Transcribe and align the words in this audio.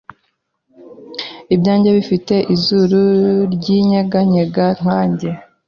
Ibyanjye 1.53 1.89
bifite 1.97 2.35
izuru 2.55 3.03
ryinye 3.53 3.99
ganyega 4.11 4.65
nkanjye 4.79 5.29